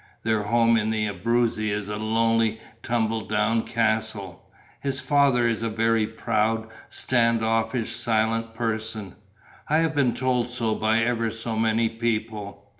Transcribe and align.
Their 0.23 0.41
home 0.41 0.77
in 0.77 0.89
the 0.89 1.05
Abruzzi 1.05 1.69
is 1.69 1.87
a 1.87 1.97
lonely, 1.97 2.59
tumbledown 2.81 3.61
castle. 3.67 4.51
His 4.81 4.99
father 4.99 5.45
is 5.45 5.61
a 5.61 5.69
very 5.69 6.07
proud, 6.07 6.67
stand 6.89 7.43
offish, 7.45 7.91
silent 7.91 8.55
person. 8.55 9.15
I 9.67 9.77
have 9.85 9.93
been 9.93 10.15
told 10.15 10.49
so 10.49 10.73
by 10.73 11.03
ever 11.03 11.29
so 11.29 11.55
many 11.55 11.87
people. 11.87 12.65